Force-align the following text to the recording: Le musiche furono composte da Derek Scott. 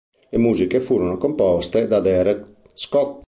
Le 0.31 0.39
musiche 0.39 0.79
furono 0.79 1.15
composte 1.17 1.85
da 1.85 1.99
Derek 1.99 2.43
Scott. 2.73 3.19